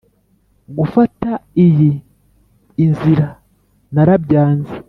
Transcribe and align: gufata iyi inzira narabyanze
gufata 0.77 1.31
iyi 1.65 1.91
inzira 2.85 3.27
narabyanze 3.93 4.75